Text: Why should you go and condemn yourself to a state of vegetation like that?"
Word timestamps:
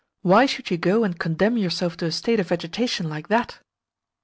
Why 0.23 0.47
should 0.47 0.71
you 0.71 0.77
go 0.79 1.03
and 1.03 1.19
condemn 1.19 1.59
yourself 1.59 1.95
to 1.97 2.05
a 2.07 2.11
state 2.11 2.39
of 2.39 2.47
vegetation 2.47 3.07
like 3.07 3.27
that?" 3.27 3.59